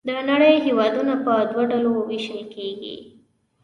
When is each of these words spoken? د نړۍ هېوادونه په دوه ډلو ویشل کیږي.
د 0.07 0.09
نړۍ 0.29 0.55
هېوادونه 0.65 1.13
په 1.25 1.33
دوه 1.49 1.63
ډلو 1.71 1.91
ویشل 2.09 2.41
کیږي. 2.55 2.95